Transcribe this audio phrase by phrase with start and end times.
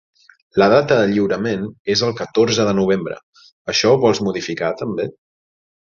[0.61, 3.21] La data de lliurament és el catorze de novembre,
[3.75, 5.11] això ho vols modificar també?